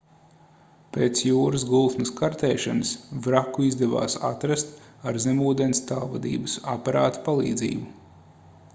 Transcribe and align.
pēc 0.95 1.19
jūras 1.25 1.65
gultnes 1.73 2.11
kartēšanas 2.21 2.95
vraku 3.27 3.67
izdevās 3.67 4.17
atrast 4.31 4.75
ar 5.11 5.23
zemūdens 5.27 5.85
tālvadības 5.93 6.59
aparāta 6.77 7.27
palīdzību 7.29 7.89